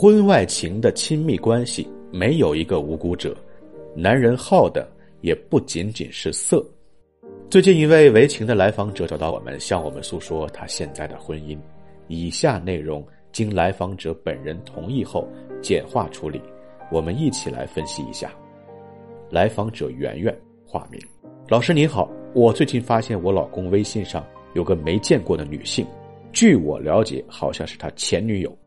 [0.00, 3.36] 婚外情的亲密关系没有一个无辜者，
[3.96, 4.88] 男人好的
[5.22, 6.64] 也不仅仅是色。
[7.50, 11.58] 最近一位为情的来访者找到我们，向我们诉说他现在的婚姻。
[12.06, 15.26] 以下内容经来访者本人同意后
[15.60, 16.40] 简化处理，
[16.92, 18.32] 我们一起来分析一下。
[19.28, 20.32] 来访者圆圆，
[20.64, 21.00] 化名。
[21.48, 24.24] 老师您好，我最近发现我老公微信上
[24.54, 25.84] 有个没见过的女性，
[26.32, 28.58] 据我了解，好像是他前女友。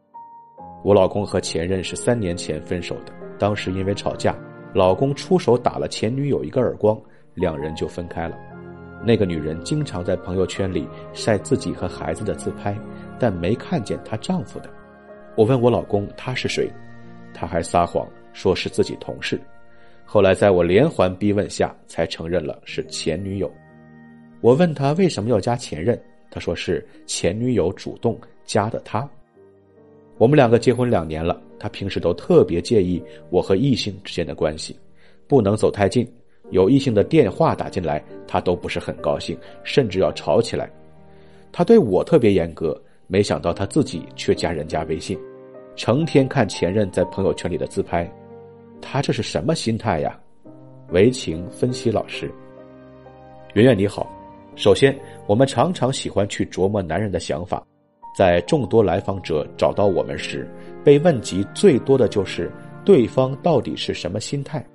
[0.83, 4.35] 我老公和前任是三年前分手的，当时因为吵架，
[4.73, 6.99] 老公出手打了前女友一个耳光，
[7.35, 8.35] 两人就分开了。
[9.03, 12.75] 那个女人经常在朋友圈里晒自己和孩子的自拍，
[13.19, 14.69] 但没看见她丈夫的。
[15.35, 16.69] 我问我老公他是谁，
[17.33, 19.39] 他还撒谎说是自己同事。
[20.03, 23.49] 后来在我连环逼问下，才承认了是前女友。
[24.41, 29.07] 我问他为什么要加前任，他说是前女友主动加的他。
[30.21, 34.77] 我们两个结婚两年了，他平时都特别介意我和异性之间的关系，
[35.27, 36.07] 不能走太近。
[36.51, 40.71] 有异性的电话打进来，他都不是很高兴，甚至要吵起来。
[41.51, 45.17] 他对我特别严格，没想到他自己却加人家微信，
[45.75, 48.07] 成天看前任在朋友圈里的自拍，
[48.79, 50.19] 他这是什么心态呀？
[50.89, 52.31] 为情分析老师，
[53.55, 54.07] 圆圆你好。
[54.55, 54.95] 首先，
[55.25, 57.65] 我们常常喜欢去琢磨男人的想法。
[58.13, 60.47] 在众多来访者找到我们时，
[60.83, 62.51] 被问及最多的就是
[62.83, 64.65] 对方到底是什么心态。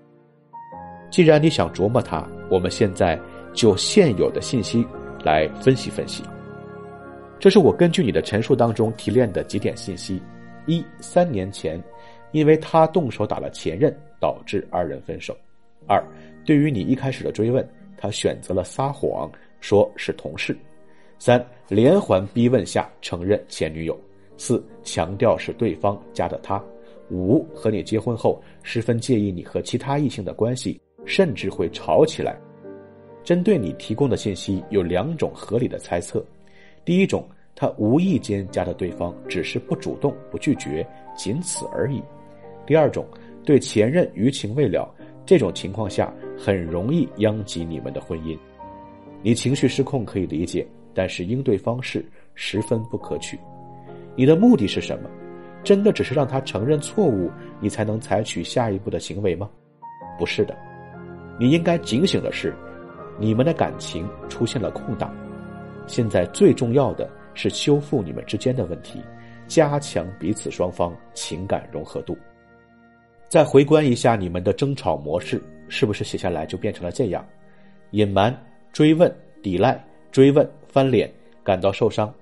[1.10, 3.18] 既然你想琢磨他，我们现在
[3.52, 4.86] 就现有的信息
[5.22, 6.22] 来分析分析。
[7.38, 10.20] 这是我根据你的陈述当中提炼的几点信息：
[10.66, 11.82] 一、三年前，
[12.32, 15.34] 因为他动手打了前任，导致二人分手；
[15.86, 16.02] 二、
[16.44, 17.66] 对于你一开始的追问，
[17.98, 20.56] 他选择了撒谎，说是同事。
[21.18, 23.98] 三连环逼问下承认前女友，
[24.36, 26.62] 四强调是对方加的他，
[27.10, 32.38] 五和你结婚后十分介意你和其他异性的关系，甚至会吵起来。
[33.24, 36.24] 针对你提供的信息有两种合理的猜测：
[36.84, 40.86] 第一种，他无意间加的对方，只是不主动不拒绝，
[41.16, 42.00] 仅此而已；
[42.66, 43.04] 第二种，
[43.44, 44.88] 对前任余情未了，
[45.24, 48.38] 这种情况下很容易殃及你们的婚姻。
[49.22, 50.64] 你情绪失控可以理解。
[50.96, 52.02] 但是应对方式
[52.34, 53.38] 十分不可取，
[54.16, 55.10] 你的目的是什么？
[55.62, 57.30] 真的只是让他承认错误，
[57.60, 59.50] 你才能采取下一步的行为吗？
[60.18, 60.56] 不是的，
[61.38, 62.54] 你应该警醒的是，
[63.18, 65.14] 你们的感情出现了空档，
[65.86, 69.02] 现在最重要的是修复你们之间的问题，
[69.46, 72.16] 加强彼此双方情感融合度。
[73.28, 77.22] 再回观一下你们的争吵模式，是不是写下来就变成了这样：
[77.90, 78.34] 隐瞒、
[78.72, 80.48] 追问、抵赖、追问。
[80.76, 81.10] 翻脸，
[81.42, 82.12] 感到受伤。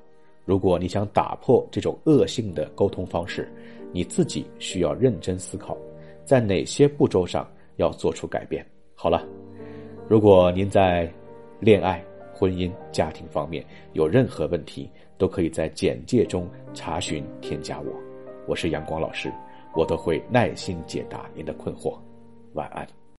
[0.44, 3.52] 如果你想打破这种恶性的沟通方式，
[3.90, 5.76] 你自己需要认真思考，
[6.24, 7.44] 在哪些步骤上
[7.78, 8.64] 要做出改变。
[8.94, 9.26] 好了，
[10.06, 11.12] 如果您在
[11.58, 12.00] 恋爱、
[12.32, 14.88] 婚姻、家庭方面有任何问题，
[15.18, 17.92] 都可以在简介中查询添加我。
[18.46, 19.32] 我是阳光老师，
[19.74, 21.98] 我都会耐心解答您的困惑。
[22.52, 22.86] 晚安。